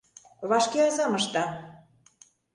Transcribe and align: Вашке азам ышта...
Вашке 0.49 0.79
азам 0.87 1.13
ышта... 1.19 1.45